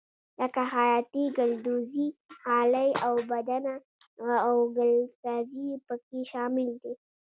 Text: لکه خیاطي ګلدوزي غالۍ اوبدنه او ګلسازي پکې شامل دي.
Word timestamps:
لکه 0.39 0.61
خیاطي 0.71 1.23
ګلدوزي 1.37 2.05
غالۍ 2.41 2.89
اوبدنه 3.07 3.73
او 4.47 4.55
ګلسازي 4.77 5.67
پکې 5.87 6.19
شامل 6.31 6.69
دي. 6.83 6.93